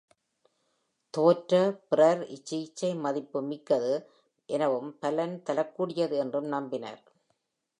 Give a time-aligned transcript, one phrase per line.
[1.13, 1.59] தோற்ற
[1.89, 3.93] பிறர் இச்சிகிச்சை மதிப்பு மிக்கது
[4.49, 7.01] எனவும் பலன் தரக்கூடியது என்றும் நம்பினர்.